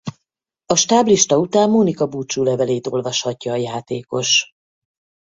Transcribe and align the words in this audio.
A 0.65 0.75
stáblista 0.75 1.37
után 1.37 1.69
Monika 1.69 2.07
búcsúlevelét 2.07 2.87
olvashatja 2.87 3.51
a 3.51 3.55
játékos. 3.55 4.49